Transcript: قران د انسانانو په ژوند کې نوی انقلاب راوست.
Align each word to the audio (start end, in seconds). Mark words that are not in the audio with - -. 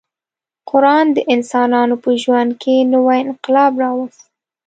قران 0.69 1.05
د 1.15 1.17
انسانانو 1.33 1.95
په 2.03 2.09
ژوند 2.21 2.51
کې 2.61 2.75
نوی 2.93 3.17
انقلاب 3.25 3.71
راوست. 3.83 4.21